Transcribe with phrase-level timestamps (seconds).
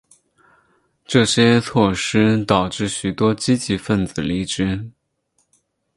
[1.05, 4.89] 这些措施导致许多积极份子离职。